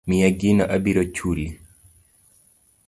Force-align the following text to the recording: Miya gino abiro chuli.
Miya 0.07 0.29
gino 0.39 0.63
abiro 0.75 1.03
chuli. 1.15 1.45